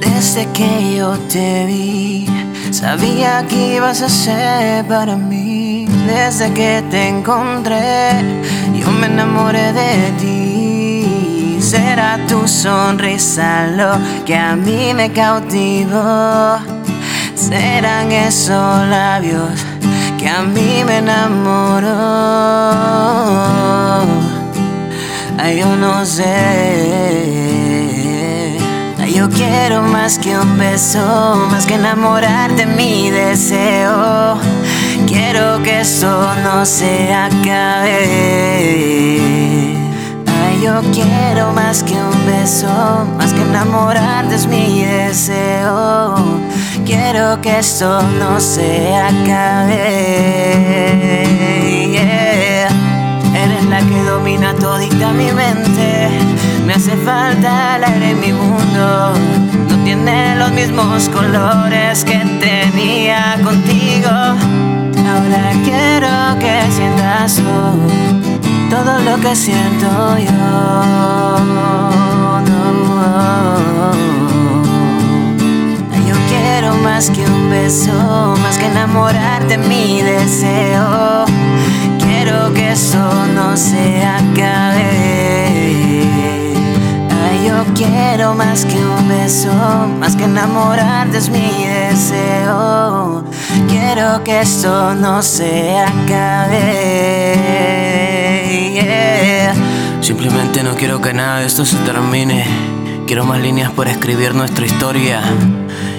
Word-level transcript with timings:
Desde 0.00 0.46
que 0.52 0.96
yo 0.96 1.18
te 1.28 1.66
vi, 1.66 2.26
sabía 2.70 3.44
que 3.48 3.76
ibas 3.76 4.02
a 4.02 4.08
ser 4.08 4.84
para 4.86 5.16
mí. 5.16 5.86
Desde 6.06 6.52
que 6.52 6.82
te 6.90 7.08
encontré, 7.08 8.12
yo 8.74 8.90
me 8.90 9.06
enamoré 9.06 9.72
de 9.72 10.12
ti. 10.20 11.58
Será 11.60 12.18
tu 12.26 12.46
sonrisa 12.46 13.66
lo 13.68 13.92
que 14.24 14.36
a 14.36 14.56
mí 14.56 14.92
me 14.94 15.10
cautivó. 15.12 16.58
Serán 17.34 18.12
esos 18.12 18.88
labios 18.88 19.50
que 20.18 20.28
a 20.28 20.42
mí 20.42 20.82
me 20.86 20.98
enamoró. 20.98 21.92
Yo 25.58 25.76
no 25.76 26.04
sé. 26.06 27.02
Yo 29.14 29.28
quiero 29.28 29.82
más 29.82 30.18
que 30.18 30.36
un 30.36 30.56
beso, 30.58 31.46
más 31.50 31.66
que 31.66 31.74
enamorarte 31.74 32.64
mi 32.64 33.10
deseo. 33.10 34.38
Quiero 35.06 35.62
que 35.62 35.80
esto 35.80 36.34
no 36.42 36.64
se 36.64 37.12
acabe. 37.12 37.98
Ay, 40.26 40.62
yo 40.64 40.80
quiero 40.92 41.52
más 41.52 41.82
que 41.82 41.92
un 41.92 42.26
beso, 42.26 42.66
más 43.18 43.34
que 43.34 43.42
enamorarte 43.42 44.34
es 44.36 44.46
mi 44.46 44.84
deseo. 44.84 46.14
Quiero 46.86 47.38
que 47.42 47.58
esto 47.58 48.02
no 48.18 48.40
se 48.40 48.96
acabe. 48.96 50.32
Domina 54.42 54.54
todita 54.54 55.12
mi 55.12 55.30
mente. 55.32 56.08
Me 56.66 56.74
hace 56.74 56.96
falta 56.96 57.76
el 57.76 57.84
aire 57.84 58.10
en 58.10 58.20
mi 58.20 58.32
mundo. 58.32 59.12
No 59.68 59.84
tiene 59.84 60.36
los 60.36 60.50
mismos 60.52 61.08
colores 61.08 62.04
que 62.04 62.18
tenía 62.40 63.38
contigo. 63.42 64.10
Ahora 64.10 65.52
quiero 65.64 66.38
que 66.40 66.72
sientas 66.72 67.40
todo 68.70 68.98
lo 69.00 69.16
que 69.20 69.36
siento 69.36 70.18
yo. 70.18 70.32
Yo 76.08 76.14
quiero 76.28 76.74
más 76.76 77.10
que 77.10 77.24
un 77.24 77.50
beso, 77.50 78.34
más 78.42 78.58
que 78.58 78.66
enamorarte, 78.66 79.58
mi 79.58 80.02
deseo. 80.02 81.26
Quiero 82.22 82.54
que 82.54 82.70
eso 82.70 83.26
no 83.34 83.56
se 83.56 84.00
acabe. 84.04 84.84
Yo 87.44 87.64
quiero 87.74 88.34
más 88.34 88.64
que 88.64 88.76
un 88.76 89.08
beso, 89.08 89.52
más 89.98 90.14
que 90.14 90.22
enamorarte 90.22 91.18
es 91.18 91.28
mi 91.30 91.40
deseo. 91.64 93.24
Quiero 93.68 94.22
que 94.22 94.40
esto 94.40 94.94
no 94.94 95.20
se 95.20 95.76
acabe. 95.80 96.60
Simplemente 100.00 100.62
no 100.62 100.76
quiero 100.76 101.00
que 101.00 101.12
nada 101.12 101.40
de 101.40 101.46
esto 101.46 101.64
se 101.64 101.78
termine. 101.78 102.44
Quiero 103.08 103.24
más 103.24 103.40
líneas 103.40 103.72
por 103.72 103.88
escribir 103.88 104.36
nuestra 104.36 104.64
historia. 104.64 105.22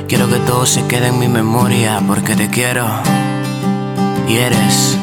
Quiero 0.08 0.30
que 0.30 0.38
todo 0.38 0.66
se 0.66 0.88
quede 0.88 1.08
en 1.08 1.20
mi 1.20 1.28
memoria 1.28 2.02
porque 2.08 2.38
te 2.38 2.48
quiero. 2.48 2.88
Y 4.30 4.38
eres 4.38 4.98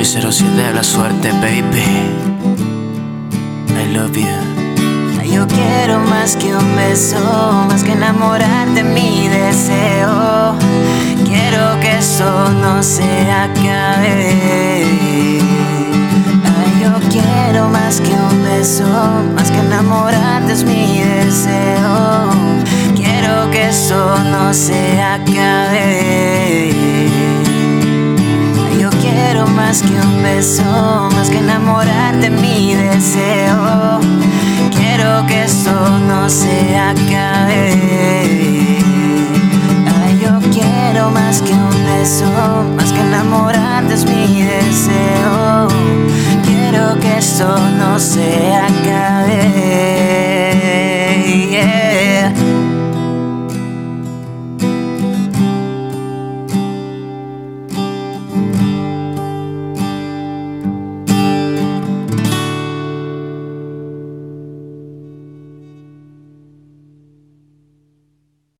mi 0.00 0.06
07 0.06 0.56
de 0.56 0.72
la 0.72 0.82
suerte, 0.82 1.30
baby. 1.42 1.84
I 3.68 3.92
love 3.92 4.16
you. 4.16 5.30
Yo 5.30 5.46
quiero 5.46 6.00
más 6.00 6.36
que 6.36 6.54
un 6.56 6.74
beso, 6.74 7.18
más 7.68 7.82
que 7.84 7.92
enamorarte 7.92 8.82
mi 8.82 9.28
deseo. 9.28 10.56
Quiero 11.26 11.78
que 11.82 11.98
eso 11.98 12.48
no 12.62 12.82
se 12.82 13.30
acabe. 13.30 14.32
Ay, 16.54 16.82
yo 16.82 16.92
quiero 17.10 17.68
más 17.68 18.00
que 18.00 18.12
un 18.12 18.42
beso, 18.42 18.86
más 19.34 19.50
que 19.50 19.58
enamorarte 19.58 20.54
es 20.54 20.64
mi 20.64 21.02
deseo. 21.02 22.30
Quiero 22.96 23.50
que 23.50 23.68
eso 23.68 24.16
no 24.32 24.54
se 24.54 24.72
acabe. 24.72 24.89
Mi 32.40 32.74
deseo 32.74 34.00
que 35.26 35.44
esto 35.44 35.70
no 36.06 36.28
se 36.28 36.76
acabe. 36.76 37.39